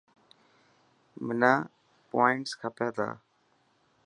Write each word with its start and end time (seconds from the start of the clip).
منا 1.25 1.53
پووانٽس 2.09 2.51
کپي 2.61 2.87
تا. 2.95 3.07